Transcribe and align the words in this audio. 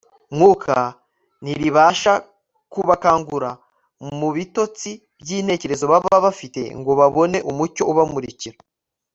mwuka 0.35 0.75
ntiribasha 1.43 2.13
kubakangura 2.71 3.49
mu 4.19 4.29
bitotsi 4.35 4.89
by'intekerezo 5.21 5.83
baba 5.91 6.15
bafite 6.25 6.61
ngo 6.79 6.91
babone 6.99 7.37
umucyo 7.51 7.83
ubamurikira 7.93 8.57